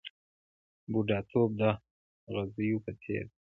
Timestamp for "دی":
3.27-3.29